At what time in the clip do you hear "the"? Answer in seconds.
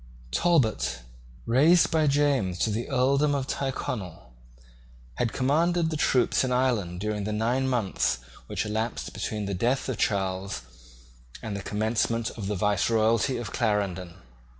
2.71-2.89, 5.91-5.95, 7.23-7.31, 9.45-9.53, 11.55-11.61, 12.47-12.55